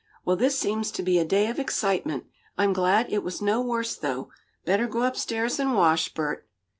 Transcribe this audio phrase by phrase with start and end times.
[0.25, 2.25] "Well, this seems to be a day of excitement.
[2.57, 4.31] I'm glad it was no worse, though.
[4.65, 6.49] Better go up stairs and wash, Bert."